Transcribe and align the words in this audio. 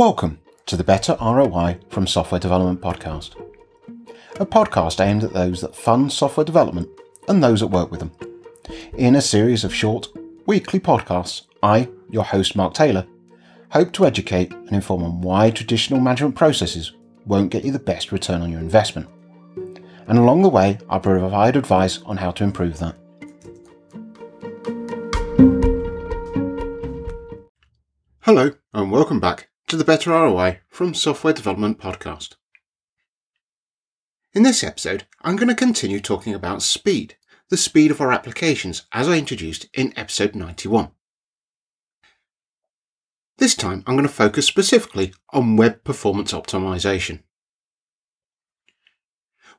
Welcome 0.00 0.40
to 0.64 0.78
the 0.78 0.82
Better 0.82 1.14
ROI 1.20 1.78
from 1.90 2.06
Software 2.06 2.38
Development 2.38 2.80
podcast, 2.80 3.38
a 4.40 4.46
podcast 4.46 4.98
aimed 4.98 5.24
at 5.24 5.34
those 5.34 5.60
that 5.60 5.76
fund 5.76 6.10
software 6.10 6.46
development 6.46 6.88
and 7.28 7.44
those 7.44 7.60
that 7.60 7.66
work 7.66 7.90
with 7.90 8.00
them. 8.00 8.12
In 8.94 9.14
a 9.14 9.20
series 9.20 9.62
of 9.62 9.74
short, 9.74 10.08
weekly 10.46 10.80
podcasts, 10.80 11.42
I, 11.62 11.90
your 12.08 12.24
host 12.24 12.56
Mark 12.56 12.72
Taylor, 12.72 13.06
hope 13.72 13.92
to 13.92 14.06
educate 14.06 14.50
and 14.52 14.72
inform 14.72 15.02
on 15.02 15.20
why 15.20 15.50
traditional 15.50 16.00
management 16.00 16.34
processes 16.34 16.92
won't 17.26 17.50
get 17.50 17.66
you 17.66 17.70
the 17.70 17.78
best 17.78 18.10
return 18.10 18.40
on 18.40 18.50
your 18.50 18.60
investment. 18.60 19.06
And 20.06 20.16
along 20.16 20.40
the 20.40 20.48
way, 20.48 20.78
I 20.88 20.98
provide 20.98 21.56
advice 21.56 22.00
on 22.06 22.16
how 22.16 22.30
to 22.30 22.44
improve 22.44 22.78
that. 22.78 22.96
Hello, 28.22 28.52
and 28.72 28.90
welcome 28.90 29.20
back 29.20 29.49
to 29.70 29.76
the 29.76 29.84
Better 29.84 30.10
ROI 30.10 30.58
from 30.68 30.94
Software 30.94 31.32
Development 31.32 31.78
Podcast. 31.78 32.34
In 34.34 34.42
this 34.42 34.64
episode, 34.64 35.06
I'm 35.22 35.36
going 35.36 35.46
to 35.46 35.54
continue 35.54 36.00
talking 36.00 36.34
about 36.34 36.60
speed, 36.60 37.16
the 37.50 37.56
speed 37.56 37.92
of 37.92 38.00
our 38.00 38.10
applications, 38.10 38.88
as 38.90 39.08
I 39.08 39.16
introduced 39.16 39.68
in 39.72 39.96
episode 39.96 40.34
91. 40.34 40.90
This 43.38 43.54
time, 43.54 43.84
I'm 43.86 43.94
going 43.94 44.08
to 44.08 44.12
focus 44.12 44.44
specifically 44.44 45.14
on 45.32 45.56
web 45.56 45.84
performance 45.84 46.32
optimization. 46.32 47.22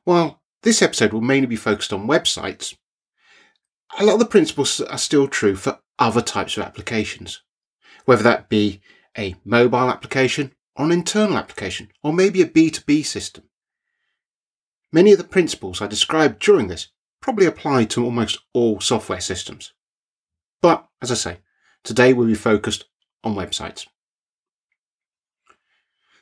While 0.04 0.42
this 0.62 0.82
episode 0.82 1.14
will 1.14 1.22
mainly 1.22 1.46
be 1.46 1.56
focused 1.56 1.90
on 1.90 2.06
websites, 2.06 2.76
a 3.98 4.04
lot 4.04 4.12
of 4.12 4.18
the 4.18 4.26
principles 4.26 4.78
are 4.78 4.98
still 4.98 5.26
true 5.26 5.56
for 5.56 5.78
other 5.98 6.20
types 6.20 6.58
of 6.58 6.64
applications 6.64 7.40
whether 8.04 8.22
that 8.22 8.48
be 8.48 8.80
a 9.16 9.36
mobile 9.44 9.90
application 9.90 10.52
or 10.74 10.86
an 10.86 10.92
internal 10.92 11.36
application, 11.36 11.90
or 12.02 12.12
maybe 12.12 12.40
a 12.40 12.46
B2B 12.46 13.04
system. 13.04 13.44
Many 14.90 15.12
of 15.12 15.18
the 15.18 15.24
principles 15.24 15.80
I 15.80 15.86
described 15.86 16.40
during 16.40 16.68
this 16.68 16.88
probably 17.20 17.46
apply 17.46 17.84
to 17.84 18.04
almost 18.04 18.38
all 18.52 18.80
software 18.80 19.20
systems. 19.20 19.72
But, 20.60 20.86
as 21.00 21.10
I 21.10 21.14
say, 21.14 21.38
today 21.82 22.12
we'll 22.12 22.26
be 22.26 22.34
focused 22.34 22.84
on 23.24 23.34
websites. 23.34 23.86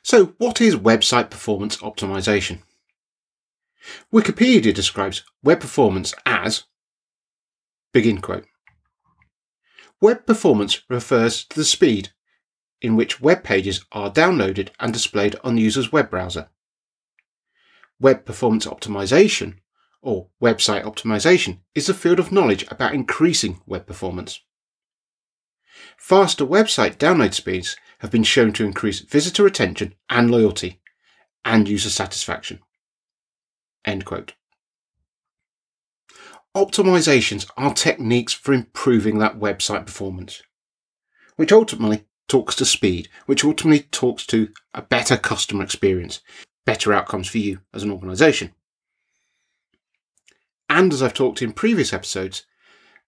So, 0.03 0.33
what 0.37 0.61
is 0.61 0.75
website 0.75 1.29
performance 1.29 1.77
optimization? 1.77 2.59
Wikipedia 4.13 4.73
describes 4.73 5.23
web 5.43 5.59
performance 5.59 6.13
as 6.25 6.63
begin 7.93 8.19
quote 8.21 8.45
Web 9.99 10.25
performance 10.25 10.81
refers 10.89 11.43
to 11.45 11.55
the 11.55 11.65
speed 11.65 12.11
in 12.81 12.95
which 12.95 13.21
web 13.21 13.43
pages 13.43 13.85
are 13.91 14.11
downloaded 14.11 14.69
and 14.79 14.91
displayed 14.91 15.35
on 15.43 15.55
the 15.55 15.61
user's 15.61 15.91
web 15.91 16.09
browser. 16.09 16.49
Web 17.99 18.25
performance 18.25 18.65
optimization, 18.65 19.57
or 20.01 20.27
website 20.41 20.83
optimization, 20.83 21.59
is 21.75 21.87
a 21.87 21.93
field 21.93 22.19
of 22.19 22.31
knowledge 22.31 22.65
about 22.69 22.93
increasing 22.93 23.61
web 23.67 23.85
performance. 23.85 24.41
Faster 25.97 26.45
website 26.45 26.97
download 26.97 27.33
speeds 27.33 27.77
have 27.99 28.09
been 28.09 28.23
shown 28.23 28.51
to 28.53 28.65
increase 28.65 28.99
visitor 29.01 29.43
retention 29.43 29.93
and 30.09 30.31
loyalty 30.31 30.81
and 31.45 31.69
user 31.69 31.89
satisfaction. 31.89 32.59
End 33.85 34.05
quote. 34.05 34.33
Optimizations 36.55 37.49
are 37.55 37.73
techniques 37.73 38.33
for 38.33 38.53
improving 38.53 39.19
that 39.19 39.39
website 39.39 39.85
performance, 39.85 40.41
which 41.35 41.51
ultimately 41.51 42.05
talks 42.31 42.55
to 42.55 42.63
speed, 42.63 43.09
which 43.25 43.43
ultimately 43.43 43.81
talks 43.91 44.25
to 44.25 44.47
a 44.73 44.81
better 44.81 45.17
customer 45.17 45.65
experience, 45.65 46.21
better 46.65 46.93
outcomes 46.93 47.27
for 47.27 47.39
you 47.39 47.59
as 47.73 47.83
an 47.83 47.91
organization. 47.91 48.53
And 50.69 50.93
as 50.93 51.03
I've 51.03 51.13
talked 51.13 51.41
in 51.41 51.51
previous 51.51 51.91
episodes, 51.91 52.45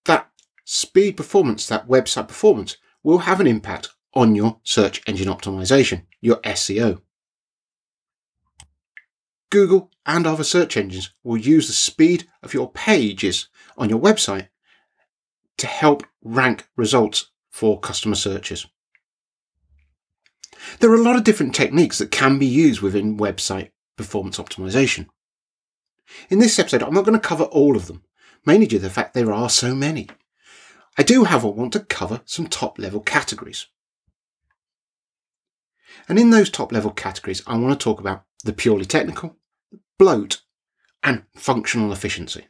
that 0.03 0.29
speed 0.65 1.15
performance, 1.15 1.65
that 1.69 1.87
website 1.87 2.27
performance, 2.27 2.75
will 3.01 3.19
have 3.19 3.39
an 3.39 3.47
impact 3.47 3.91
on 4.13 4.35
your 4.35 4.59
search 4.63 5.01
engine 5.07 5.29
optimization, 5.29 6.03
your 6.19 6.41
SEO. 6.41 7.01
Google 9.49 9.89
and 10.05 10.27
other 10.27 10.43
search 10.43 10.75
engines 10.75 11.13
will 11.23 11.37
use 11.37 11.67
the 11.67 11.73
speed 11.73 12.27
of 12.41 12.53
your 12.53 12.69
pages 12.69 13.47
on 13.77 13.89
your 13.89 14.01
website 14.01 14.49
to 15.59 15.67
help 15.67 16.03
rank 16.21 16.67
results 16.75 17.31
for 17.49 17.79
customer 17.79 18.15
searches. 18.15 18.67
There 20.83 20.91
are 20.91 20.95
a 20.95 21.01
lot 21.01 21.15
of 21.15 21.23
different 21.23 21.55
techniques 21.55 21.99
that 21.99 22.11
can 22.11 22.37
be 22.37 22.45
used 22.45 22.81
within 22.81 23.15
website 23.15 23.69
performance 23.95 24.37
optimization. 24.37 25.07
In 26.29 26.39
this 26.39 26.59
episode, 26.59 26.83
I'm 26.83 26.93
not 26.93 27.05
going 27.05 27.17
to 27.17 27.25
cover 27.25 27.45
all 27.45 27.77
of 27.77 27.87
them, 27.87 28.03
mainly 28.45 28.65
due 28.65 28.79
to 28.79 28.83
the 28.83 28.89
fact 28.89 29.13
there 29.13 29.31
are 29.31 29.49
so 29.49 29.73
many. 29.73 30.09
I 30.97 31.03
do, 31.03 31.23
however, 31.23 31.47
want 31.47 31.71
to 31.71 31.79
cover 31.79 32.19
some 32.25 32.47
top 32.47 32.77
level 32.77 32.99
categories. 32.99 33.67
And 36.09 36.19
in 36.19 36.31
those 36.31 36.49
top 36.49 36.73
level 36.73 36.91
categories, 36.91 37.41
I 37.47 37.55
want 37.57 37.79
to 37.79 37.81
talk 37.81 38.01
about 38.01 38.25
the 38.43 38.51
purely 38.51 38.83
technical, 38.83 39.37
bloat, 39.97 40.41
and 41.01 41.23
functional 41.33 41.93
efficiency. 41.93 42.47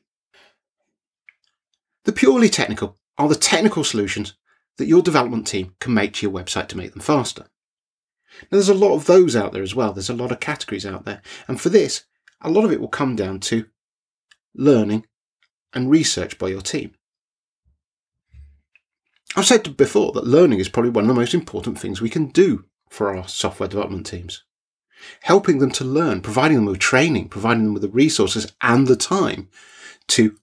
The 2.06 2.12
purely 2.12 2.50
technical 2.50 2.98
are 3.16 3.30
the 3.30 3.36
technical 3.36 3.84
solutions 3.84 4.34
that 4.78 4.88
your 4.88 5.04
development 5.04 5.46
team 5.46 5.76
can 5.80 5.94
make 5.94 6.14
to 6.14 6.26
your 6.26 6.34
website 6.34 6.68
to 6.70 6.78
make 6.78 6.94
them 6.94 7.02
faster. 7.04 7.46
Now, 8.44 8.58
there's 8.58 8.70
a 8.70 8.74
lot 8.74 8.94
of 8.94 9.06
those 9.06 9.36
out 9.36 9.54
there 9.54 9.64
as 9.64 9.76
well. 9.76 9.94
There's 9.94 10.10
a 10.10 10.16
lot 10.16 10.32
of 10.32 10.40
categories 10.40 10.86
out 10.86 11.06
there. 11.06 11.22
And 11.48 11.60
for 11.60 11.70
this, 11.70 12.06
a 12.42 12.50
lot 12.50 12.66
of 12.66 12.72
it 12.72 12.82
will 12.82 12.88
come 12.88 13.16
down 13.16 13.40
to 13.42 13.66
learning 14.56 15.06
and 15.74 15.90
research 15.90 16.38
by 16.38 16.50
your 16.50 16.62
team. 16.62 16.94
I've 19.36 19.46
said 19.46 19.76
before 19.78 20.12
that 20.12 20.28
learning 20.28 20.60
is 20.60 20.70
probably 20.70 20.92
one 20.92 21.06
of 21.06 21.08
the 21.08 21.14
most 21.14 21.34
important 21.34 21.80
things 21.80 22.02
we 22.02 22.10
can 22.10 22.28
do 22.28 22.66
for 22.90 23.16
our 23.16 23.28
software 23.28 23.70
development 23.70 24.06
teams 24.06 24.44
helping 25.22 25.60
them 25.60 25.72
to 25.72 25.84
learn, 25.84 26.22
providing 26.22 26.58
them 26.58 26.66
with 26.66 26.80
training, 26.80 27.30
providing 27.30 27.66
them 27.66 27.74
with 27.74 27.82
the 27.82 27.90
resources 27.90 28.52
and 28.62 28.88
the 28.88 28.96
time 28.96 29.50
to 30.08 30.38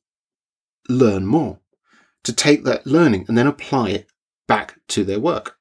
learn 0.88 1.26
more, 1.26 1.60
to 2.24 2.32
take 2.32 2.64
that 2.64 2.86
learning 2.86 3.24
and 3.28 3.36
then 3.36 3.46
apply 3.46 3.90
it 3.90 4.10
back 4.46 4.80
to 4.88 5.04
their 5.04 5.20
work. 5.20 5.56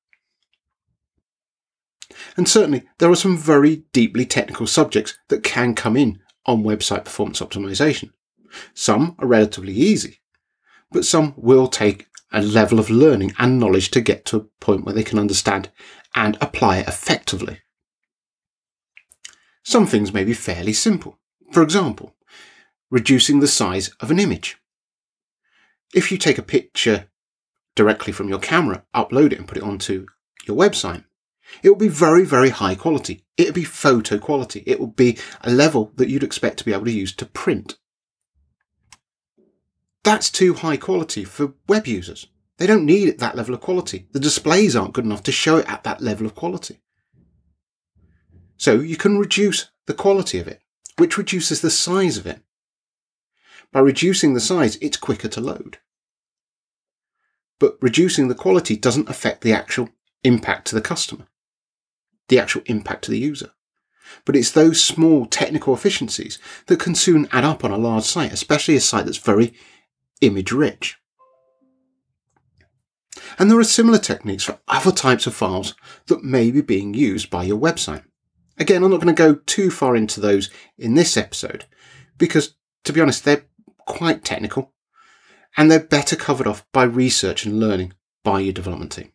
And 2.38 2.48
certainly, 2.48 2.84
there 2.98 3.10
are 3.10 3.16
some 3.16 3.38
very 3.38 3.84
deeply 3.94 4.26
technical 4.26 4.68
subjects 4.68 5.18
that 5.30 5.44
can 5.44 5.76
come 5.76 5.96
in 5.96 6.20
on 6.46 6.64
website 6.64 7.06
performance 7.06 7.40
optimization. 7.40 8.12
Some 8.74 9.16
are 9.20 9.28
relatively 9.28 9.74
easy, 9.74 10.22
but 10.92 11.06
some 11.06 11.34
will 11.38 11.68
take 11.68 12.08
a 12.32 12.42
level 12.42 12.80
of 12.80 12.90
learning 12.90 13.34
and 13.38 13.60
knowledge 13.60 13.92
to 13.92 14.02
get 14.02 14.26
to 14.26 14.38
a 14.38 14.64
point 14.64 14.86
where 14.86 14.94
they 14.94 15.04
can 15.04 15.20
understand 15.20 15.70
and 16.16 16.38
apply 16.42 16.78
it 16.78 16.88
effectively. 16.88 17.60
Some 19.64 19.86
things 19.86 20.14
may 20.14 20.24
be 20.24 20.34
fairly 20.34 20.74
simple. 20.74 21.20
For 21.52 21.62
example, 21.62 22.16
reducing 22.90 23.40
the 23.40 23.48
size 23.48 23.90
of 24.00 24.12
an 24.12 24.20
image. 24.20 24.58
If 25.94 26.12
you 26.12 26.18
take 26.18 26.38
a 26.38 26.44
picture 26.44 27.10
directly 27.76 28.14
from 28.14 28.30
your 28.30 28.40
camera, 28.40 28.84
upload 28.96 29.32
it 29.32 29.40
and 29.40 29.48
put 29.48 29.58
it 29.58 29.64
onto 29.64 30.08
your 30.48 30.58
website, 30.58 31.04
it 31.64 31.70
will 31.70 31.76
be 31.76 31.88
very, 31.88 32.26
very 32.26 32.50
high 32.50 32.76
quality. 32.76 33.24
It 33.38 33.48
will 33.48 33.54
be 33.54 33.64
photo 33.64 34.18
quality. 34.18 34.64
It 34.66 34.80
will 34.80 34.88
be 34.88 35.18
a 35.42 35.52
level 35.52 35.92
that 35.96 36.10
you'd 36.10 36.24
expect 36.24 36.58
to 36.60 36.66
be 36.66 36.74
able 36.74 36.86
to 36.86 36.92
use 36.92 37.14
to 37.16 37.26
print. 37.26 37.78
That's 40.04 40.30
too 40.30 40.54
high 40.54 40.78
quality 40.78 41.24
for 41.24 41.54
web 41.68 41.86
users. 41.88 42.28
They 42.58 42.68
don't 42.68 42.86
need 42.86 43.20
that 43.20 43.36
level 43.36 43.54
of 43.54 43.62
quality. 43.62 44.08
The 44.12 44.20
displays 44.20 44.76
aren't 44.76 44.94
good 44.94 45.06
enough 45.06 45.24
to 45.24 45.32
show 45.32 45.58
it 45.58 45.70
at 45.70 45.84
that 45.84 46.02
level 46.02 46.26
of 46.26 46.36
quality. 46.36 46.82
So 48.58 48.80
you 48.80 48.98
can 48.98 49.18
reduce 49.18 49.72
the 49.86 49.94
quality 49.94 50.40
of 50.40 50.48
it, 50.48 50.62
which 50.98 51.18
reduces 51.18 51.62
the 51.62 51.70
size 51.70 52.18
of 52.18 52.28
it. 52.28 52.42
By 53.72 53.80
reducing 53.80 54.34
the 54.34 54.40
size, 54.40 54.78
it's 54.82 54.98
quicker 54.98 55.30
to 55.30 55.42
load. 55.42 55.78
But 57.60 57.78
reducing 57.82 58.28
the 58.28 58.36
quality 58.36 58.76
doesn't 58.76 59.10
affect 59.10 59.42
the 59.42 59.54
actual 59.54 59.90
impact 60.24 60.68
to 60.68 60.76
the 60.76 60.82
customer, 60.82 61.28
the 62.30 62.40
actual 62.40 62.62
impact 62.66 63.04
to 63.06 63.12
the 63.12 63.20
user. 63.20 63.52
But 64.26 64.36
it's 64.36 64.52
those 64.52 64.84
small 64.84 65.26
technical 65.26 65.74
efficiencies 65.74 66.40
that 66.68 66.80
can 66.80 66.96
soon 66.96 67.28
add 67.32 67.44
up 67.44 67.64
on 67.64 67.72
a 67.72 67.78
large 67.78 68.06
site, 68.06 68.32
especially 68.32 68.76
a 68.76 68.82
site 68.82 69.06
that's 69.06 69.18
very 69.18 69.54
image 70.22 70.52
rich. 70.52 70.98
And 73.38 73.50
there 73.50 73.60
are 73.60 73.64
similar 73.64 74.00
techniques 74.00 74.44
for 74.44 74.60
other 74.68 74.92
types 74.92 75.28
of 75.28 75.36
files 75.36 75.76
that 76.08 76.24
may 76.24 76.52
be 76.52 76.62
being 76.62 76.94
used 76.94 77.30
by 77.30 77.44
your 77.44 77.60
website. 77.60 78.04
Again, 78.58 78.84
I'm 78.84 78.92
not 78.92 79.02
going 79.02 79.16
to 79.16 79.24
go 79.24 79.36
too 79.36 79.72
far 79.72 79.96
into 79.96 80.20
those 80.20 80.50
in 80.78 80.96
this 80.96 81.16
episode 81.16 81.66
because, 82.18 82.56
to 82.84 82.94
be 82.94 83.00
honest, 83.00 83.24
they're 83.24 83.46
quite 83.86 84.26
technical 84.26 84.74
and 85.56 85.72
they're 85.72 85.80
better 85.80 86.16
covered 86.16 86.48
off 86.48 86.66
by 86.74 86.84
research 86.84 87.46
and 87.46 87.60
learning 87.60 87.94
by 88.24 88.42
your 88.42 88.54
development 88.54 88.92
team. 88.92 89.12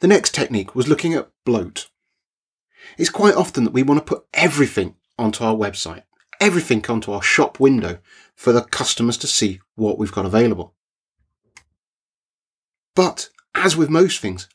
The 0.00 0.08
next 0.08 0.34
technique 0.34 0.74
was 0.74 0.88
looking 0.88 1.14
at 1.14 1.30
bloat. 1.44 1.88
It's 2.98 3.10
quite 3.10 3.34
often 3.34 3.64
that 3.64 3.72
we 3.72 3.82
want 3.82 4.04
to 4.04 4.14
put 4.14 4.26
everything 4.34 4.96
onto 5.18 5.44
our 5.44 5.54
website, 5.54 6.02
everything 6.40 6.84
onto 6.88 7.12
our 7.12 7.22
shop 7.22 7.60
window 7.60 7.98
for 8.34 8.52
the 8.52 8.62
customers 8.62 9.16
to 9.18 9.26
see 9.26 9.60
what 9.76 9.98
we've 9.98 10.12
got 10.12 10.26
available. 10.26 10.74
But 12.94 13.30
as 13.54 13.76
with 13.76 13.88
most 13.88 14.20
things, 14.20 14.48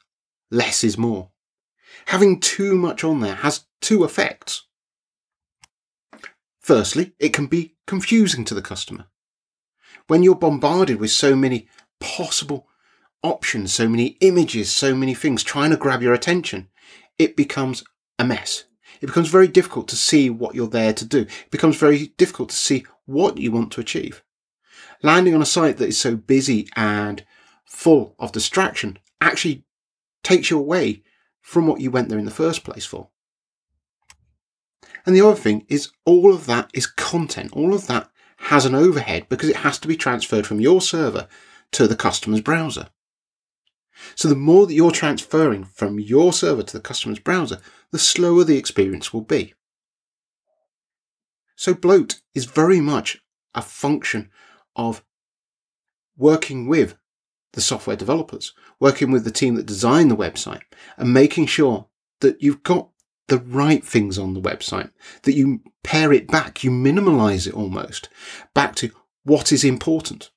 less 0.52 0.84
is 0.84 0.98
more. 0.98 1.31
Having 2.08 2.42
too 2.42 2.75
much 2.75 3.04
on 3.04 3.22
there 3.22 3.36
has 3.36 3.66
two 3.81 4.04
effects. 4.04 4.66
Firstly, 6.60 7.14
it 7.19 7.34
can 7.34 7.48
be 7.48 7.75
confusing 7.86 8.44
to 8.46 8.54
the 8.54 8.62
customer. 8.62 9.06
When 10.08 10.24
you're 10.24 10.36
bombarded 10.36 11.00
with 11.00 11.12
so 11.12 11.36
many 11.36 11.68
possible 12.00 12.67
options, 13.24 13.74
so 13.74 13.88
many 13.88 14.18
images, 14.22 14.72
so 14.72 14.96
many 14.96 15.14
things 15.14 15.44
trying 15.44 15.72
to 15.72 15.78
grab 15.78 16.02
your 16.02 16.14
attention, 16.14 16.69
it 17.18 17.36
becomes 17.36 17.84
a 18.19 18.25
mess. 18.25 18.66
It 19.02 19.08
becomes 19.08 19.30
very 19.30 19.48
difficult 19.48 19.88
to 19.90 19.96
see 19.96 20.30
what 20.30 20.56
you're 20.56 20.68
there 20.68 20.94
to 20.94 21.06
do. 21.06 21.22
It 21.22 21.52
becomes 21.52 21.78
very 21.78 22.08
difficult 22.18 22.50
to 22.50 22.56
see 22.56 22.86
what 23.06 23.38
you 23.38 23.52
want 23.52 23.72
to 23.74 23.81
achieve. 23.81 24.24
Landing 25.04 25.36
on 25.36 25.42
a 25.42 25.46
site 25.46 25.78
that 25.78 25.90
is 25.90 25.98
so 25.98 26.16
busy 26.16 26.68
and 26.75 27.24
full 27.66 28.16
of 28.18 28.31
distraction 28.31 28.98
actually 29.22 29.64
takes 30.24 30.50
you 30.50 30.58
away 30.58 31.04
from 31.42 31.68
what 31.68 31.80
you 31.80 31.92
went 31.92 32.10
there 32.10 32.19
in 32.19 32.25
the 32.25 32.31
first 32.31 32.64
place 32.64 32.86
for. 32.86 33.10
And 35.06 35.16
the 35.16 35.22
other 35.22 35.36
thing 35.36 35.66
is 35.69 35.92
all 36.06 36.34
of 36.34 36.48
that 36.48 36.69
is 36.74 36.86
content. 36.86 37.54
All 37.54 37.74
of 37.74 37.88
that 37.88 38.10
has 38.38 38.66
an 38.66 38.75
overhead 38.75 39.28
because 39.30 39.50
it 39.50 39.58
has 39.58 39.80
to 39.80 39.88
be 39.88 39.96
transferred 39.96 40.46
from 40.46 40.60
your 40.60 40.81
server 40.81 41.28
to 41.72 41.88
the 41.88 41.96
customer's 41.96 42.42
browser. 42.42 42.90
So 44.16 44.28
the 44.28 44.36
more 44.36 44.68
that 44.68 44.74
you're 44.74 44.92
transferring 44.92 45.66
from 45.66 46.00
your 46.00 46.34
server 46.34 46.64
to 46.64 46.74
the 46.78 46.84
customer's 46.84 47.20
browser, 47.20 47.60
the 47.92 48.00
slower 48.00 48.44
the 48.44 48.58
experience 48.58 49.14
will 49.14 49.22
be. 49.22 49.54
So 51.56 51.74
bloat 51.74 52.22
is 52.36 52.46
very 52.46 52.80
much 52.80 53.22
a 53.56 53.62
function 53.62 54.30
of 54.76 55.04
working 56.16 56.68
with 56.68 56.96
the 57.54 57.62
software 57.62 57.96
developers, 57.96 58.54
working 58.80 59.12
with 59.12 59.24
the 59.24 59.32
team 59.32 59.56
that 59.56 59.66
designed 59.66 60.12
the 60.12 60.16
website 60.16 60.62
and 60.98 61.14
making 61.14 61.48
sure 61.48 61.88
that 62.22 62.42
you've 62.42 62.64
got 62.64 62.90
the 63.28 63.40
right 63.40 63.84
things 63.84 64.18
on 64.18 64.34
the 64.34 64.42
website, 64.42 64.92
that 65.24 65.34
you 65.34 65.62
pare 65.84 66.14
it 66.14 66.28
back, 66.28 66.64
you 66.64 66.72
minimize 66.72 67.48
it 67.48 67.54
almost 67.54 68.10
back 68.54 68.76
to 68.76 68.92
what 69.24 69.52
is 69.52 69.64
important. 69.64 70.32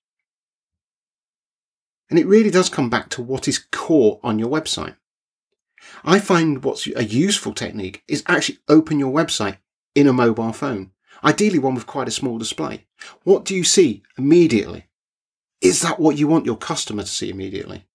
And 2.10 2.18
it 2.18 2.26
really 2.26 2.50
does 2.50 2.68
come 2.68 2.90
back 2.90 3.08
to 3.10 3.22
what 3.22 3.48
is 3.48 3.64
core 3.70 4.18
on 4.22 4.38
your 4.38 4.50
website. 4.50 4.96
I 6.04 6.18
find 6.18 6.62
what's 6.62 6.86
a 6.88 7.04
useful 7.04 7.54
technique 7.54 8.02
is 8.08 8.24
actually 8.26 8.58
open 8.68 8.98
your 8.98 9.12
website 9.12 9.58
in 9.94 10.06
a 10.06 10.12
mobile 10.12 10.52
phone, 10.52 10.90
ideally 11.24 11.58
one 11.58 11.74
with 11.74 11.86
quite 11.86 12.08
a 12.08 12.12
small 12.12 12.36
display. 12.36 12.86
What 13.22 13.44
do 13.44 13.54
you 13.54 13.64
see 13.64 14.02
immediately? 14.18 14.86
Is 15.60 15.82
that 15.82 16.00
what 16.00 16.18
you 16.18 16.26
want 16.26 16.46
your 16.46 16.56
customer 16.56 17.02
to 17.02 17.08
see 17.08 17.30
immediately? 17.30 17.86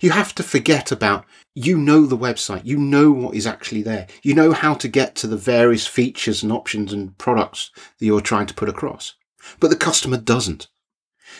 You 0.00 0.10
have 0.10 0.34
to 0.36 0.42
forget 0.42 0.90
about, 0.90 1.26
you 1.54 1.76
know 1.76 2.06
the 2.06 2.16
website, 2.16 2.64
you 2.64 2.78
know 2.78 3.10
what 3.10 3.34
is 3.34 3.46
actually 3.46 3.82
there, 3.82 4.06
you 4.22 4.34
know 4.34 4.52
how 4.52 4.74
to 4.74 4.88
get 4.88 5.14
to 5.16 5.26
the 5.26 5.36
various 5.36 5.86
features 5.86 6.42
and 6.42 6.50
options 6.50 6.92
and 6.92 7.16
products 7.18 7.70
that 7.98 8.06
you're 8.06 8.20
trying 8.20 8.46
to 8.46 8.54
put 8.54 8.68
across. 8.68 9.14
But 9.60 9.68
the 9.68 9.76
customer 9.76 10.16
doesn't. 10.16 10.68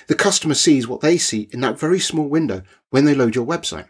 The 0.09 0.15
customer 0.15 0.55
sees 0.55 0.87
what 0.87 1.01
they 1.01 1.19
see 1.19 1.49
in 1.53 1.61
that 1.61 1.79
very 1.79 2.01
small 2.01 2.29
window 2.29 2.63
when 2.91 3.05
they 3.05 3.15
load 3.15 3.35
your 3.35 3.47
website. 3.47 3.89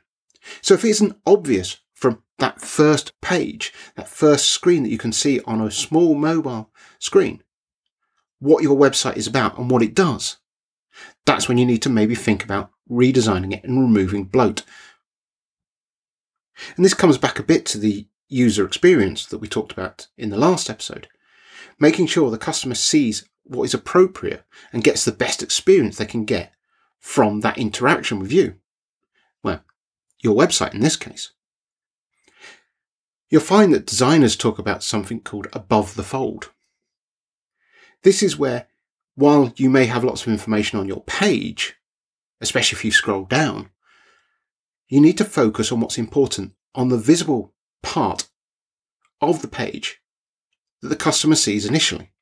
So 0.63 0.75
if 0.75 0.85
it 0.85 0.91
isn't 0.91 1.19
obvious 1.27 1.79
from 1.95 2.23
that 2.39 2.61
first 2.61 3.19
page, 3.21 3.73
that 3.97 4.09
first 4.09 4.51
screen 4.51 4.83
that 4.83 4.91
you 4.91 4.99
can 4.99 5.13
see 5.13 5.41
on 5.41 5.61
a 5.61 5.71
small 5.71 6.15
mobile 6.15 6.71
screen, 6.99 7.43
what 8.39 8.63
your 8.63 8.77
website 8.77 9.17
is 9.17 9.27
about 9.27 9.59
and 9.59 9.71
what 9.71 9.83
it 9.83 9.95
does, 9.95 10.37
that's 11.25 11.49
when 11.49 11.59
you 11.59 11.67
need 11.67 11.83
to 11.83 11.89
maybe 11.89 12.15
think 12.15 12.45
about 12.45 12.71
redesigning 12.91 13.53
it 13.53 13.65
and 13.65 13.81
removing 13.81 14.25
bloat. 14.25 14.63
And 16.77 16.85
this 16.85 16.95
comes 16.95 17.19
back 17.19 17.39
a 17.39 17.43
bit 17.43 17.67
to 17.67 17.79
the 17.79 18.07
user 18.29 18.65
experience 18.65 19.27
that 19.27 19.39
we 19.39 19.49
talked 19.49 19.73
about 19.73 20.09
in 20.17 20.31
the 20.31 20.39
last 20.39 20.71
episode. 20.71 21.09
Making 21.79 22.07
sure 22.07 22.31
the 22.31 22.39
customer 22.39 22.75
sees 22.75 23.29
what 23.49 23.65
is 23.65 23.75
appropriate 23.75 24.45
and 24.73 24.85
gets 24.85 25.05
the 25.05 25.13
best 25.13 25.43
experience 25.43 25.97
they 25.97 26.07
can 26.07 26.25
get 26.25 26.53
from 26.99 27.41
that 27.41 27.59
interaction 27.59 28.19
with 28.19 28.33
you. 28.33 28.57
Well, 29.43 29.63
your 30.23 30.37
website 30.37 30.75
in 30.75 30.81
this 30.81 30.97
case. 30.97 31.33
You'll 33.29 33.41
find 33.41 33.73
that 33.73 33.87
designers 33.87 34.37
talk 34.37 34.59
about 34.59 34.83
something 34.83 35.21
called 35.21 35.49
above 35.53 35.95
the 35.95 36.03
fold. 36.03 36.51
This 38.03 38.23
is 38.23 38.39
where, 38.39 38.67
while 39.15 39.53
you 39.57 39.69
may 39.69 39.87
have 39.87 40.05
lots 40.05 40.23
of 40.23 40.33
information 40.33 40.79
on 40.79 40.87
your 40.87 41.03
page, 41.05 41.77
especially 42.41 42.77
if 42.77 42.85
you 42.85 42.93
scroll 42.93 43.25
down, 43.25 43.71
you 44.89 45.01
need 45.01 45.19
to 45.19 45.25
focus 45.25 45.73
on 45.73 45.81
what's 45.81 45.99
important 45.99 46.53
on 46.75 46.89
the 46.89 46.99
visible 46.99 47.53
part 47.83 48.29
of 49.21 49.43
the 49.43 49.49
page 49.49 50.01
that 50.83 50.89
the 50.89 50.97
customer 50.97 51.35
sees 51.35 51.67
initially. 51.67 52.13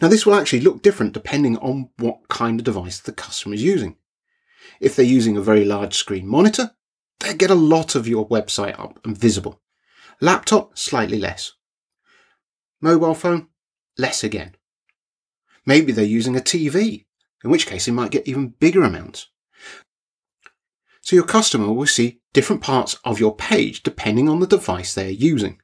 Now, 0.00 0.08
this 0.08 0.26
will 0.26 0.34
actually 0.34 0.60
look 0.60 0.82
different 0.82 1.12
depending 1.12 1.56
on 1.58 1.90
what 1.98 2.28
kind 2.28 2.60
of 2.60 2.64
device 2.64 3.00
the 3.00 3.12
customer 3.12 3.54
is 3.54 3.62
using. 3.62 3.96
If 4.80 4.96
they're 4.96 5.04
using 5.04 5.36
a 5.36 5.42
very 5.42 5.64
large 5.64 5.94
screen 5.94 6.26
monitor, 6.26 6.72
they 7.20 7.34
get 7.34 7.50
a 7.50 7.54
lot 7.54 7.94
of 7.94 8.08
your 8.08 8.28
website 8.28 8.78
up 8.78 8.98
and 9.04 9.16
visible. 9.16 9.60
Laptop, 10.20 10.76
slightly 10.76 11.18
less. 11.18 11.52
Mobile 12.80 13.14
phone, 13.14 13.48
less 13.96 14.24
again. 14.24 14.56
Maybe 15.64 15.92
they're 15.92 16.04
using 16.04 16.36
a 16.36 16.40
TV, 16.40 17.06
in 17.44 17.50
which 17.50 17.66
case 17.66 17.86
they 17.86 17.92
might 17.92 18.10
get 18.10 18.26
even 18.26 18.54
bigger 18.58 18.82
amounts. 18.82 19.28
So 21.00 21.16
your 21.16 21.24
customer 21.24 21.72
will 21.72 21.86
see 21.86 22.20
different 22.32 22.62
parts 22.62 22.96
of 23.04 23.20
your 23.20 23.36
page 23.36 23.82
depending 23.82 24.28
on 24.28 24.40
the 24.40 24.46
device 24.46 24.94
they're 24.94 25.10
using. 25.10 25.61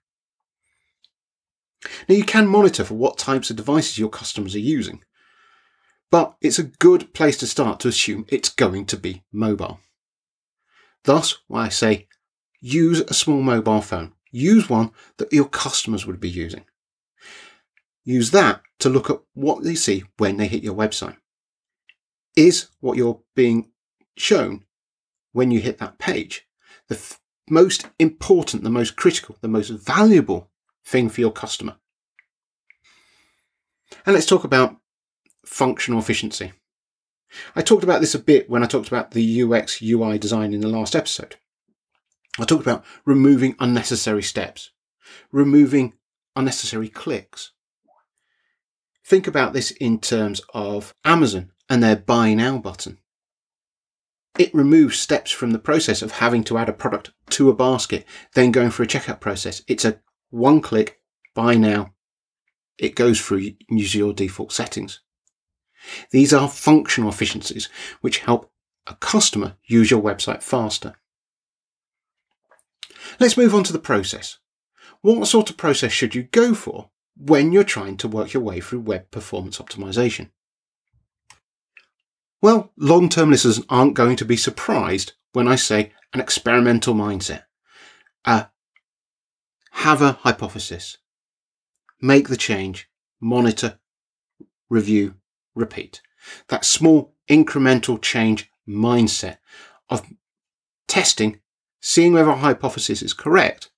Now 2.08 2.14
you 2.14 2.25
can 2.25 2.46
monitor 2.46 2.84
for 2.84 2.94
what 2.94 3.19
types 3.19 3.50
of 3.50 3.56
devices 3.56 3.98
your 3.98 4.08
customers 4.08 4.54
are 4.54 4.60
using, 4.60 5.02
but 6.10 6.36
it's 6.40 6.58
a 6.58 6.64
good 6.64 7.12
place 7.14 7.36
to 7.38 7.46
start 7.46 7.81
to 7.81 7.88
assume 7.88 8.26
it's 8.29 8.48
going 8.48 8.86
to 8.86 8.96
be 8.96 9.24
mobile. 9.32 9.81
Thus, 11.05 11.38
why 11.46 11.67
I 11.67 11.69
say 11.69 12.08
use 12.60 13.00
a 13.00 13.14
small 13.14 13.43
mobile 13.43 13.81
phone. 13.81 14.12
Use 14.31 14.69
one 14.69 14.91
that 15.17 15.32
your 15.32 15.46
customers 15.46 16.06
would 16.06 16.20
be 16.20 16.29
using. 16.29 16.64
Use 18.05 18.31
that 18.32 18.62
to 18.81 18.88
look 18.88 19.10
at 19.10 19.20
what 19.34 19.62
they 19.62 19.74
see 19.74 20.05
when 20.19 20.36
they 20.36 20.48
hit 20.48 20.62
your 20.62 20.74
website. 20.74 21.17
Is 22.36 22.69
what 22.81 22.96
you're 22.96 23.20
being 23.34 23.70
shown 24.17 24.64
when 25.32 25.50
you 25.50 25.60
hit 25.60 25.79
that 25.79 25.98
page 25.98 26.48
the 26.88 26.94
f- 26.94 27.20
most 27.48 27.86
important, 27.98 28.64
the 28.64 28.70
most 28.70 28.96
critical, 28.96 29.36
the 29.41 29.48
most 29.48 29.69
valuable 29.69 30.50
thing 30.88 31.08
for 31.08 31.20
your 31.20 31.32
customer. 31.32 31.76
And 34.06 34.14
let's 34.14 34.26
talk 34.26 34.44
about 34.44 34.76
functional 35.44 36.00
efficiency. 36.00 36.52
I 37.54 37.60
talked 37.60 37.84
about 37.84 38.00
this 38.00 38.14
a 38.14 38.18
bit 38.18 38.48
when 38.48 38.62
I 38.62 38.66
talked 38.66 38.88
about 38.88 39.10
the 39.10 39.42
UX 39.42 39.82
UI 39.82 40.18
design 40.18 40.54
in 40.54 40.60
the 40.60 40.68
last 40.68 40.96
episode. 40.96 41.36
I 42.38 42.44
talked 42.44 42.62
about 42.62 42.84
removing 43.04 43.54
unnecessary 43.60 44.22
steps, 44.22 44.70
removing 45.30 45.94
unnecessary 46.36 46.88
clicks. 46.88 47.52
Think 49.04 49.26
about 49.26 49.52
this 49.52 49.70
in 49.72 49.98
terms 49.98 50.40
of 50.54 50.94
Amazon 51.04 51.50
and 51.68 51.82
their 51.82 51.96
buy 51.96 52.32
now 52.34 52.58
button. 52.58 52.98
It 54.38 54.54
removes 54.54 54.98
steps 54.98 55.30
from 55.30 55.50
the 55.50 55.58
process 55.58 56.00
of 56.00 56.12
having 56.12 56.44
to 56.44 56.56
add 56.56 56.68
a 56.68 56.72
product 56.72 57.10
to 57.30 57.50
a 57.50 57.54
basket, 57.54 58.06
then 58.34 58.52
going 58.52 58.70
through 58.70 58.84
a 58.84 58.88
checkout 58.88 59.20
process. 59.20 59.62
It's 59.66 59.84
a 59.84 60.00
one 60.31 60.61
click, 60.61 61.01
buy 61.35 61.55
now. 61.55 61.94
It 62.79 62.94
goes 62.94 63.20
through 63.20 63.53
use 63.69 63.94
your 63.94 64.13
default 64.13 64.53
settings. 64.53 65.01
These 66.11 66.32
are 66.32 66.49
functional 66.49 67.11
efficiencies 67.11 67.69
which 68.01 68.19
help 68.19 68.51
a 68.87 68.94
customer 68.97 69.56
use 69.65 69.91
your 69.91 70.03
website 70.03 70.43
faster. 70.43 70.94
Let's 73.20 73.37
move 73.37 73.55
on 73.55 73.65
to 73.65 73.73
the 73.73 73.79
process. 73.79 74.39
What 75.01 75.27
sort 75.27 75.51
of 75.51 75.56
process 75.56 75.93
should 75.93 76.15
you 76.15 76.25
go 76.25 76.55
for 76.55 76.91
when 77.17 77.53
you're 77.53 77.65
trying 77.65 77.97
to 77.99 78.08
work 78.08 78.32
your 78.32 78.43
way 78.43 78.61
through 78.61 78.81
web 78.81 79.11
performance 79.11 79.58
optimization? 79.58 80.31
Well, 82.41 82.73
long 82.77 83.08
term 83.08 83.31
listeners 83.31 83.61
aren't 83.69 83.94
going 83.94 84.17
to 84.17 84.25
be 84.25 84.37
surprised 84.37 85.13
when 85.32 85.49
I 85.49 85.56
say 85.56 85.93
an 86.13 86.20
experimental 86.20 86.94
mindset. 86.94 87.44
Uh, 88.25 88.44
have 89.79 90.03
a 90.03 90.11
hypothesis, 90.11 90.99
make 92.03 92.29
the 92.29 92.37
change, 92.37 92.91
monitor, 93.20 93.79
review, 94.69 95.15
repeat. 95.55 96.03
That 96.49 96.65
small 96.65 97.15
incremental 97.31 98.03
change 98.03 98.51
mindset 98.69 99.37
of 99.89 100.05
testing, 100.89 101.39
seeing 101.79 102.13
whether 102.13 102.31
a 102.31 102.37
hypothesis 102.37 103.03
is 103.03 103.13
correct, 103.13 103.70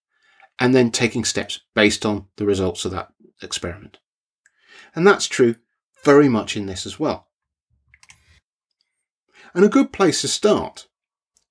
and 0.58 0.74
then 0.74 0.90
taking 0.90 1.22
steps 1.22 1.60
based 1.74 2.06
on 2.06 2.28
the 2.36 2.46
results 2.46 2.86
of 2.86 2.92
that 2.92 3.12
experiment. 3.42 3.98
And 4.94 5.06
that's 5.06 5.26
true 5.26 5.56
very 6.02 6.30
much 6.30 6.56
in 6.56 6.64
this 6.64 6.86
as 6.86 6.98
well. 6.98 7.28
And 9.52 9.66
a 9.66 9.68
good 9.68 9.92
place 9.92 10.22
to 10.22 10.28
start 10.28 10.88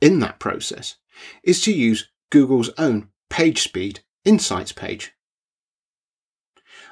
in 0.01 0.17
that 0.21 0.39
process 0.39 0.95
is 1.43 1.61
to 1.61 1.71
use 1.71 2.09
Google's 2.31 2.71
own 2.79 3.09
PageSpeed 3.29 3.99
Insights 4.25 4.71
page. 4.71 5.13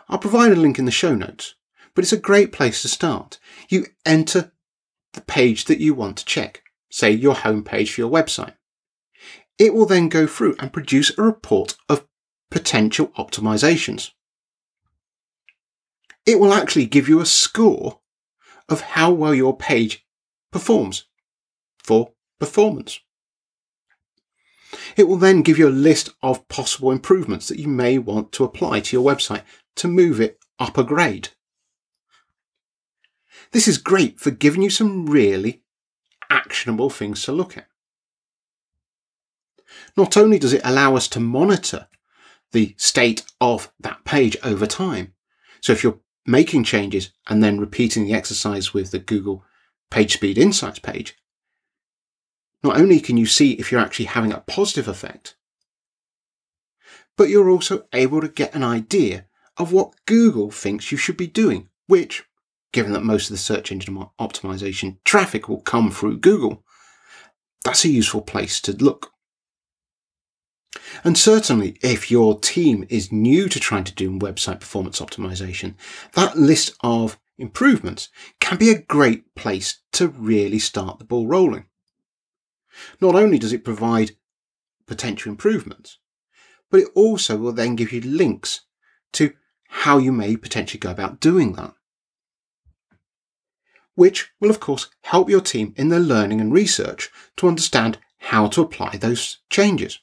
I'll 0.10 0.18
provide 0.18 0.52
a 0.52 0.56
link 0.56 0.80
in 0.80 0.86
the 0.86 0.92
show 0.92 1.14
notes, 1.16 1.56
but 1.94 2.04
it's 2.04 2.14
a 2.14 2.18
great 2.18 2.52
place 2.52 2.82
to 2.82 2.88
start. 2.88 3.40
You 3.70 3.88
enter 4.06 4.52
the 5.14 5.22
page 5.22 5.66
that 5.66 5.80
you 5.80 5.94
want 5.94 6.18
to 6.18 6.26
check, 6.26 6.64
say 6.90 7.12
your 7.12 7.36
home 7.36 7.64
page 7.64 7.92
for 7.92 8.02
your 8.02 8.12
website. 8.12 8.54
It 9.58 9.74
will 9.74 9.86
then 9.86 10.08
go 10.08 10.28
through 10.28 10.56
and 10.60 10.72
produce 10.72 11.18
a 11.18 11.24
report 11.24 11.76
of 11.90 12.06
potential 12.50 13.08
optimizations. 13.18 14.12
It 16.26 16.40
will 16.40 16.54
actually 16.54 16.86
give 16.86 17.10
you 17.10 17.20
a 17.20 17.26
score 17.26 18.00
of 18.70 18.82
how 18.82 19.12
well 19.12 19.34
your 19.34 19.56
page 19.56 20.06
performs 20.52 21.06
for 21.78 22.12
performance. 22.40 23.00
It 24.98 25.08
will 25.08 25.18
then 25.18 25.44
give 25.44 25.60
you 25.60 25.68
a 25.68 25.70
list 25.70 26.10
of 26.24 26.48
possible 26.48 26.92
improvements 26.92 27.48
that 27.48 27.60
you 27.60 27.68
may 27.68 28.00
want 28.00 28.32
to 28.34 28.44
apply 28.44 28.80
to 28.80 28.96
your 28.96 29.06
website 29.06 29.44
to 29.76 29.88
move 29.88 30.20
it 30.20 30.40
up 30.60 30.78
a 30.78 30.84
grade. 30.84 31.30
This 33.52 33.68
is 33.68 33.78
great 33.78 34.20
for 34.20 34.32
giving 34.32 34.64
you 34.64 34.72
some 34.72 35.06
really 35.06 35.62
actionable 36.32 36.90
things 36.90 37.22
to 37.24 37.32
look 37.32 37.56
at. 37.56 37.68
Not 39.96 40.18
only 40.18 40.40
does 40.40 40.54
it 40.54 40.62
allow 40.64 40.96
us 40.96 41.08
to 41.10 41.20
monitor 41.20 41.88
the 42.52 42.74
state 42.78 43.24
of 43.40 43.72
that 43.80 44.04
page 44.04 44.36
over 44.44 44.66
time, 44.66 45.14
so 45.62 45.74
if 45.74 45.84
you're 45.84 46.00
making 46.26 46.64
changes 46.64 47.12
and 47.28 47.44
then 47.44 47.60
repeating 47.60 48.06
the 48.06 48.14
exercise 48.14 48.74
with 48.74 48.90
the 48.90 49.00
Google 49.00 49.46
PageSpeed 49.92 50.38
Insights 50.38 50.80
page, 50.80 51.16
not 52.64 52.78
only 52.78 53.00
can 53.00 53.18
you 53.18 53.26
see 53.26 53.54
if 53.54 53.72
you're 53.72 53.82
actually 53.82 54.06
having 54.06 54.34
a 54.34 54.44
positive 54.48 54.88
effect, 54.88 55.36
but 57.16 57.30
you're 57.30 57.50
also 57.50 57.86
able 57.94 58.22
to 58.22 58.28
get 58.28 58.54
an 58.54 58.64
idea 58.64 59.26
of 59.58 59.72
what 59.74 59.94
Google 60.06 60.52
thinks 60.52 60.92
you 60.92 60.98
should 60.98 61.18
be 61.18 61.28
doing, 61.28 61.70
which, 61.88 62.24
given 62.72 62.94
that 62.94 63.04
most 63.04 63.30
of 63.30 63.34
the 63.34 63.38
search 63.38 63.72
engine 63.72 63.96
optimization 64.20 64.98
traffic 65.04 65.50
will 65.50 65.62
come 65.62 65.90
through 65.90 66.20
Google, 66.20 66.64
that's 67.64 67.86
a 67.86 67.90
useful 67.90 68.22
place 68.22 68.62
to 68.62 68.72
look. 68.74 69.12
And 71.04 71.18
certainly, 71.18 71.78
if 71.82 72.12
your 72.12 72.40
team 72.40 72.86
is 72.90 73.12
new 73.12 73.50
to 73.50 73.60
trying 73.60 73.84
to 73.86 73.96
do 73.96 74.20
website 74.20 74.60
performance 74.60 75.00
optimization, 75.00 75.76
that 76.14 76.38
list 76.38 76.76
of 76.82 77.20
improvements 77.38 78.10
can 78.40 78.58
be 78.58 78.70
a 78.70 78.82
great 78.82 79.34
place 79.36 79.80
to 79.94 80.08
really 80.10 80.60
start 80.60 81.00
the 81.00 81.06
ball 81.06 81.28
rolling. 81.28 81.66
Not 83.02 83.16
only 83.16 83.38
does 83.38 83.54
it 83.54 83.64
provide 83.64 84.12
potential 84.86 85.32
improvements, 85.32 85.98
but 86.70 86.80
it 86.80 86.88
also 86.96 87.38
will 87.38 87.54
then 87.54 87.76
give 87.76 87.92
you 87.92 88.02
links 88.02 88.62
to 89.14 89.34
how 89.70 89.98
you 89.98 90.12
may 90.12 90.36
potentially 90.36 90.80
go 90.80 90.92
about 90.92 91.20
doing 91.20 91.54
that. 91.54 91.74
Which 93.96 94.30
will, 94.40 94.50
of 94.50 94.60
course, 94.60 94.90
help 95.02 95.30
your 95.30 95.42
team 95.42 95.74
in 95.76 95.90
their 95.90 96.00
learning 96.00 96.40
and 96.40 96.54
research 96.54 97.10
to 97.38 97.48
understand 97.48 97.98
how 98.20 98.48
to 98.48 98.62
apply 98.62 98.98
those 98.98 99.40
changes. 99.50 100.00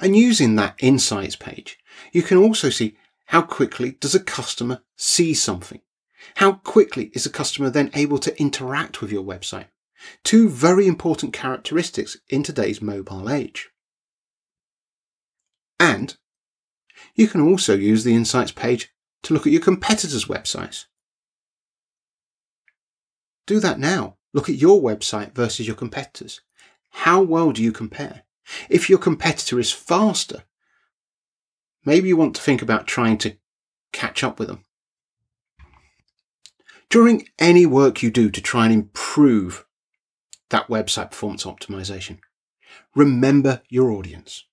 And 0.00 0.16
using 0.16 0.56
that 0.56 0.74
insights 0.78 1.36
page, 1.36 1.78
you 2.12 2.22
can 2.22 2.36
also 2.36 2.68
see 2.68 2.96
how 3.26 3.42
quickly 3.42 3.92
does 3.92 4.14
a 4.14 4.20
customer 4.20 4.82
see 4.96 5.34
something? 5.34 5.80
How 6.36 6.52
quickly 6.52 7.10
is 7.14 7.26
a 7.26 7.30
customer 7.30 7.70
then 7.70 7.90
able 7.94 8.18
to 8.18 8.38
interact 8.40 9.00
with 9.00 9.12
your 9.12 9.22
website? 9.22 9.66
Two 10.24 10.48
very 10.48 10.86
important 10.86 11.32
characteristics 11.32 12.16
in 12.28 12.42
today's 12.42 12.80
mobile 12.80 13.30
age. 13.30 13.70
And 15.80 16.16
you 17.14 17.28
can 17.28 17.40
also 17.40 17.74
use 17.74 18.04
the 18.04 18.14
Insights 18.14 18.52
page 18.52 18.90
to 19.22 19.34
look 19.34 19.46
at 19.46 19.52
your 19.52 19.62
competitors' 19.62 20.26
websites. 20.26 20.86
Do 23.46 23.60
that 23.60 23.78
now. 23.78 24.16
Look 24.32 24.48
at 24.48 24.56
your 24.56 24.80
website 24.80 25.34
versus 25.34 25.66
your 25.66 25.76
competitors. 25.76 26.42
How 26.90 27.22
well 27.22 27.52
do 27.52 27.62
you 27.62 27.72
compare? 27.72 28.22
If 28.68 28.88
your 28.88 28.98
competitor 28.98 29.58
is 29.58 29.72
faster, 29.72 30.44
maybe 31.84 32.08
you 32.08 32.16
want 32.16 32.36
to 32.36 32.42
think 32.42 32.62
about 32.62 32.86
trying 32.86 33.18
to 33.18 33.36
catch 33.92 34.22
up 34.22 34.38
with 34.38 34.48
them. 34.48 34.64
During 36.90 37.28
any 37.38 37.66
work 37.66 38.02
you 38.02 38.10
do 38.10 38.30
to 38.30 38.40
try 38.40 38.64
and 38.64 38.72
improve 38.72 39.66
that 40.50 40.68
website 40.68 41.10
performance 41.10 41.44
optimization, 41.44 42.18
remember 42.94 43.62
your 43.68 43.90
audience. 43.90 44.44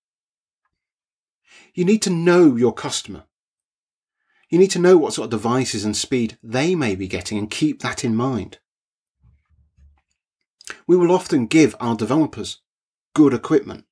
You 1.73 1.85
need 1.85 2.01
to 2.03 2.09
know 2.09 2.55
your 2.55 2.73
customer. 2.73 3.25
You 4.49 4.59
need 4.59 4.71
to 4.71 4.79
know 4.79 4.97
what 4.97 5.13
sort 5.13 5.25
of 5.25 5.31
devices 5.31 5.83
and 5.83 5.97
speed 5.97 6.37
they 6.41 6.75
may 6.75 6.95
be 6.95 7.07
getting 7.07 7.37
and 7.37 7.49
keep 7.49 7.81
that 7.81 8.03
in 8.03 8.15
mind. 8.15 8.59
We 10.87 10.95
will 10.95 11.11
often 11.11 11.47
give 11.47 11.75
our 11.79 11.95
developers 11.95 12.61
good 13.13 13.33
equipment 13.33 13.85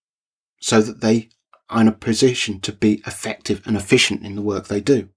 so 0.61 0.81
that 0.81 1.01
they 1.01 1.29
are 1.69 1.81
in 1.81 1.87
a 1.87 1.91
position 1.91 2.59
to 2.61 2.71
be 2.71 3.01
effective 3.05 3.61
and 3.65 3.75
efficient 3.75 4.25
in 4.25 4.35
the 4.35 4.41
work 4.41 4.67
they 4.67 4.81
do. 4.81 5.09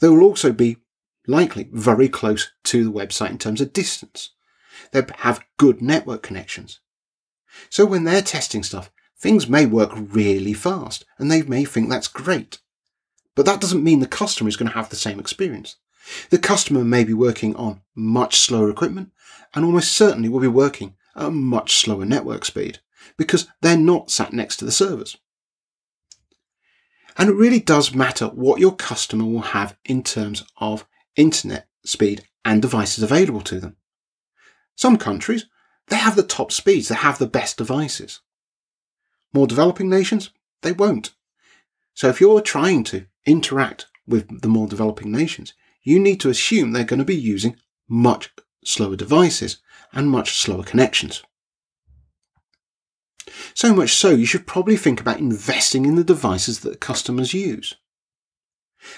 They 0.00 0.08
will 0.08 0.22
also 0.22 0.52
be 0.52 0.78
likely 1.26 1.68
very 1.72 2.08
close 2.08 2.52
to 2.64 2.84
the 2.84 2.92
website 2.92 3.30
in 3.30 3.38
terms 3.38 3.60
of 3.60 3.72
distance. 3.72 4.30
They 4.92 5.02
have 5.18 5.44
good 5.56 5.82
network 5.82 6.22
connections. 6.22 6.80
So 7.70 7.86
when 7.86 8.04
they're 8.04 8.22
testing 8.22 8.62
stuff, 8.62 8.90
things 9.18 9.48
may 9.48 9.66
work 9.66 9.92
really 9.94 10.52
fast 10.52 11.04
and 11.18 11.30
they 11.30 11.42
may 11.42 11.64
think 11.64 11.88
that's 11.88 12.08
great. 12.08 12.58
But 13.34 13.46
that 13.46 13.60
doesn't 13.60 13.84
mean 13.84 14.00
the 14.00 14.06
customer 14.06 14.48
is 14.48 14.56
going 14.56 14.68
to 14.68 14.76
have 14.76 14.88
the 14.88 14.96
same 14.96 15.20
experience. 15.20 15.76
The 16.30 16.38
customer 16.38 16.84
may 16.84 17.04
be 17.04 17.14
working 17.14 17.54
on 17.56 17.82
much 17.94 18.38
slower 18.38 18.70
equipment 18.70 19.10
and 19.54 19.64
almost 19.64 19.92
certainly 19.92 20.28
will 20.28 20.40
be 20.40 20.48
working 20.48 20.94
at 21.14 21.26
a 21.26 21.30
much 21.30 21.76
slower 21.76 22.04
network 22.04 22.44
speed 22.44 22.80
because 23.16 23.46
they're 23.60 23.76
not 23.76 24.10
sat 24.10 24.32
next 24.32 24.56
to 24.58 24.64
the 24.64 24.72
servers. 24.72 25.16
And 27.18 27.30
it 27.30 27.34
really 27.34 27.60
does 27.60 27.94
matter 27.94 28.26
what 28.26 28.60
your 28.60 28.74
customer 28.74 29.24
will 29.24 29.40
have 29.40 29.76
in 29.84 30.02
terms 30.02 30.44
of 30.58 30.86
internet 31.16 31.66
speed 31.84 32.24
and 32.44 32.60
devices 32.60 33.02
available 33.02 33.40
to 33.42 33.58
them. 33.58 33.76
Some 34.76 34.98
countries, 34.98 35.46
they 35.88 35.96
have 35.96 36.16
the 36.16 36.22
top 36.22 36.52
speeds, 36.52 36.88
they 36.88 36.94
have 36.94 37.18
the 37.18 37.26
best 37.26 37.56
devices. 37.56 38.20
More 39.32 39.46
developing 39.46 39.88
nations, 39.88 40.30
they 40.62 40.72
won't. 40.72 41.14
So 41.94 42.08
if 42.08 42.20
you're 42.20 42.40
trying 42.40 42.84
to 42.84 43.06
interact 43.24 43.86
with 44.06 44.42
the 44.42 44.48
more 44.48 44.68
developing 44.68 45.10
nations, 45.10 45.54
you 45.82 45.98
need 45.98 46.20
to 46.20 46.30
assume 46.30 46.72
they're 46.72 46.84
going 46.84 46.98
to 46.98 47.04
be 47.04 47.16
using 47.16 47.56
much 47.88 48.30
slower 48.64 48.96
devices 48.96 49.58
and 49.92 50.10
much 50.10 50.36
slower 50.36 50.62
connections. 50.62 51.22
So 53.54 53.74
much 53.74 53.94
so, 53.94 54.10
you 54.10 54.26
should 54.26 54.46
probably 54.46 54.76
think 54.76 55.00
about 55.00 55.18
investing 55.18 55.86
in 55.86 55.96
the 55.96 56.04
devices 56.04 56.60
that 56.60 56.80
customers 56.80 57.34
use. 57.34 57.74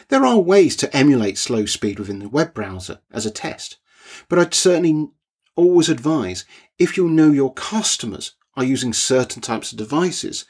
There 0.08 0.26
are 0.26 0.38
ways 0.38 0.76
to 0.76 0.96
emulate 0.96 1.38
slow 1.38 1.66
speed 1.66 1.98
within 1.98 2.18
the 2.18 2.28
web 2.28 2.52
browser 2.52 3.00
as 3.12 3.24
a 3.24 3.30
test, 3.30 3.78
but 4.28 4.38
I'd 4.38 4.54
certainly 4.54 5.10
always 5.58 5.88
advise 5.88 6.44
if 6.78 6.96
you 6.96 7.08
know 7.10 7.30
your 7.32 7.52
customers 7.52 8.36
are 8.56 8.64
using 8.64 8.92
certain 8.92 9.42
types 9.42 9.72
of 9.72 9.78
devices, 9.78 10.44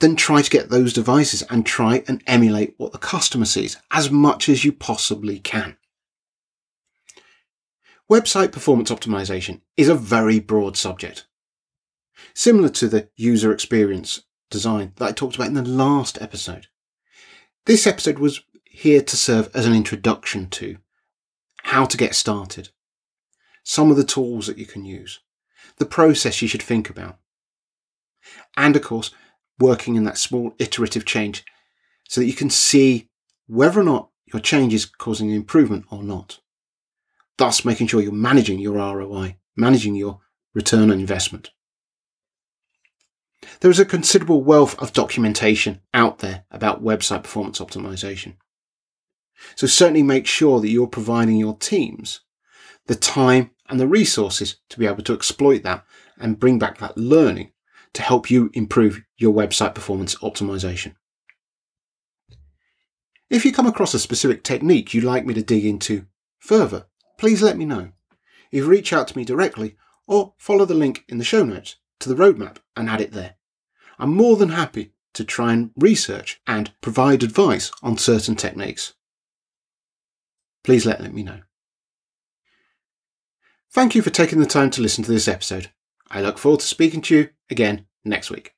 then 0.00 0.14
try 0.14 0.42
to 0.42 0.50
get 0.50 0.68
those 0.68 0.92
devices 0.92 1.42
and 1.50 1.64
try 1.64 2.04
and 2.06 2.22
emulate 2.26 2.74
what 2.76 2.92
the 2.92 2.98
customer 2.98 3.46
sees 3.46 3.78
as 3.90 4.10
much 4.10 4.48
as 4.48 4.64
you 4.64 4.72
possibly 4.72 5.38
can. 5.38 5.76
Website 8.10 8.52
performance 8.52 8.90
optimization 8.90 9.62
is 9.76 9.88
a 9.88 9.94
very 9.94 10.40
broad 10.40 10.76
subject, 10.76 11.26
similar 12.34 12.68
to 12.68 12.88
the 12.88 13.08
user 13.16 13.50
experience 13.52 14.22
design 14.50 14.92
that 14.96 15.08
I 15.08 15.12
talked 15.12 15.36
about 15.36 15.48
in 15.48 15.54
the 15.54 15.62
last 15.62 16.20
episode. 16.20 16.66
This 17.66 17.86
episode 17.86 18.18
was 18.18 18.42
here 18.64 19.00
to 19.00 19.16
serve 19.16 19.48
as 19.54 19.64
an 19.64 19.74
introduction 19.74 20.48
to 20.50 20.78
how 21.62 21.84
to 21.84 21.96
get 21.96 22.14
started, 22.14 22.70
some 23.62 23.90
of 23.90 23.96
the 23.96 24.04
tools 24.04 24.46
that 24.46 24.58
you 24.58 24.66
can 24.66 24.84
use, 24.84 25.20
the 25.78 25.86
process 25.86 26.42
you 26.42 26.48
should 26.48 26.62
think 26.62 26.90
about, 26.90 27.18
and 28.56 28.76
of 28.76 28.82
course, 28.82 29.10
working 29.58 29.96
in 29.96 30.04
that 30.04 30.18
small 30.18 30.54
iterative 30.58 31.04
change 31.04 31.44
so 32.08 32.20
that 32.20 32.26
you 32.26 32.32
can 32.34 32.50
see 32.50 33.08
whether 33.46 33.80
or 33.80 33.84
not 33.84 34.10
your 34.32 34.40
change 34.40 34.72
is 34.72 34.86
causing 34.86 35.30
an 35.30 35.36
improvement 35.36 35.84
or 35.90 36.02
not. 36.02 36.40
thus 37.40 37.64
making 37.64 37.86
sure 37.86 38.02
you're 38.02 38.12
managing 38.12 38.58
your 38.58 38.74
ROI, 38.74 39.36
managing 39.56 39.94
your 39.94 40.20
return 40.54 40.90
on 40.90 41.00
investment. 41.00 41.50
There 43.60 43.70
is 43.70 43.78
a 43.78 43.86
considerable 43.86 44.42
wealth 44.44 44.78
of 44.78 44.92
documentation 44.92 45.80
out 45.94 46.18
there 46.18 46.44
about 46.50 46.84
website 46.84 47.22
performance 47.22 47.58
optimization. 47.58 48.34
So 49.56 49.66
certainly 49.66 50.02
make 50.02 50.26
sure 50.26 50.60
that 50.60 50.68
you're 50.68 50.86
providing 50.86 51.36
your 51.36 51.56
teams 51.56 52.20
the 52.90 52.96
time 52.96 53.52
and 53.68 53.78
the 53.78 53.86
resources 53.86 54.56
to 54.68 54.76
be 54.76 54.84
able 54.84 55.00
to 55.00 55.14
exploit 55.14 55.62
that 55.62 55.84
and 56.18 56.40
bring 56.40 56.58
back 56.58 56.78
that 56.78 56.98
learning 56.98 57.52
to 57.92 58.02
help 58.02 58.28
you 58.28 58.50
improve 58.52 59.00
your 59.16 59.32
website 59.32 59.76
performance 59.76 60.16
optimization. 60.16 60.96
If 63.30 63.44
you 63.44 63.52
come 63.52 63.68
across 63.68 63.94
a 63.94 64.00
specific 64.00 64.42
technique 64.42 64.92
you'd 64.92 65.04
like 65.04 65.24
me 65.24 65.34
to 65.34 65.42
dig 65.42 65.64
into 65.64 66.06
further, 66.40 66.86
please 67.16 67.42
let 67.42 67.56
me 67.56 67.64
know. 67.64 67.92
Either 68.50 68.66
reach 68.66 68.92
out 68.92 69.06
to 69.06 69.16
me 69.16 69.24
directly 69.24 69.76
or 70.08 70.34
follow 70.36 70.64
the 70.64 70.74
link 70.74 71.04
in 71.08 71.18
the 71.18 71.24
show 71.24 71.44
notes 71.44 71.76
to 72.00 72.08
the 72.08 72.16
roadmap 72.16 72.56
and 72.76 72.90
add 72.90 73.00
it 73.00 73.12
there. 73.12 73.36
I'm 74.00 74.16
more 74.16 74.36
than 74.36 74.48
happy 74.48 74.94
to 75.14 75.24
try 75.24 75.52
and 75.52 75.70
research 75.76 76.40
and 76.44 76.72
provide 76.80 77.22
advice 77.22 77.70
on 77.84 77.98
certain 77.98 78.34
techniques. 78.34 78.94
Please 80.64 80.84
let, 80.84 81.00
let 81.00 81.14
me 81.14 81.22
know. 81.22 81.42
Thank 83.72 83.94
you 83.94 84.02
for 84.02 84.10
taking 84.10 84.40
the 84.40 84.46
time 84.46 84.70
to 84.70 84.82
listen 84.82 85.04
to 85.04 85.12
this 85.12 85.28
episode. 85.28 85.70
I 86.10 86.20
look 86.20 86.38
forward 86.38 86.58
to 86.58 86.66
speaking 86.66 87.00
to 87.02 87.14
you 87.14 87.28
again 87.50 87.86
next 88.04 88.28
week. 88.28 88.52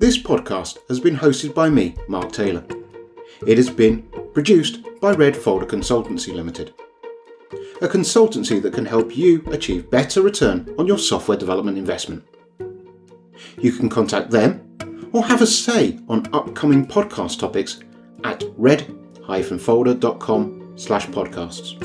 This 0.00 0.18
podcast 0.18 0.78
has 0.88 0.98
been 0.98 1.14
hosted 1.14 1.54
by 1.54 1.70
me, 1.70 1.94
Mark 2.08 2.32
Taylor. 2.32 2.64
It 3.46 3.56
has 3.56 3.70
been 3.70 4.02
produced 4.34 4.80
by 5.00 5.12
Red 5.12 5.36
Folder 5.36 5.66
Consultancy 5.66 6.34
Limited, 6.34 6.74
a 7.82 7.86
consultancy 7.86 8.60
that 8.60 8.74
can 8.74 8.86
help 8.86 9.16
you 9.16 9.44
achieve 9.52 9.92
better 9.92 10.22
return 10.22 10.74
on 10.76 10.88
your 10.88 10.98
software 10.98 11.38
development 11.38 11.78
investment. 11.78 12.24
You 13.58 13.70
can 13.70 13.88
contact 13.88 14.32
them 14.32 14.76
or 15.12 15.24
have 15.24 15.40
a 15.40 15.46
say 15.46 16.00
on 16.08 16.26
upcoming 16.32 16.84
podcast 16.84 17.38
topics 17.38 17.78
at 18.24 18.42
red-folder.com 18.56 20.72
slash 20.76 21.06
podcasts. 21.08 21.76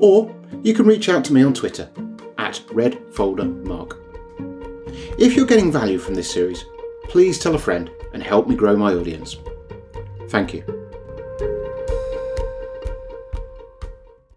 Or 0.00 0.34
you 0.62 0.74
can 0.74 0.86
reach 0.86 1.08
out 1.08 1.24
to 1.26 1.32
me 1.32 1.42
on 1.42 1.54
Twitter 1.54 1.90
at 2.38 2.60
redfoldermark. 2.68 3.96
If 5.18 5.34
you're 5.34 5.46
getting 5.46 5.72
value 5.72 5.98
from 5.98 6.14
this 6.14 6.30
series, 6.30 6.64
please 7.04 7.38
tell 7.38 7.54
a 7.54 7.58
friend 7.58 7.90
and 8.12 8.22
help 8.22 8.48
me 8.48 8.54
grow 8.54 8.76
my 8.76 8.94
audience. 8.94 9.36
Thank 10.28 10.54
you. 10.54 10.87